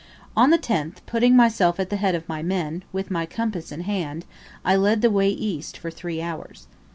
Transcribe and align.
On 0.35 0.49
the 0.49 0.57
10th, 0.57 0.95
putting 1.05 1.35
myself 1.35 1.79
at 1.79 1.91
the 1.91 1.97
head 1.97 2.15
of 2.15 2.27
my 2.27 2.41
men, 2.41 2.81
with 2.91 3.11
my 3.11 3.27
compass 3.27 3.71
in 3.71 3.81
hand, 3.81 4.25
I 4.65 4.75
led 4.75 5.03
the 5.03 5.11
way 5.11 5.29
east 5.29 5.77
for 5.77 5.91
three 5.91 6.19
hours. 6.23 6.65